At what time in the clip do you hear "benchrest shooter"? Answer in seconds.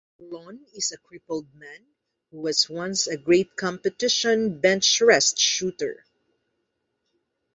4.59-6.03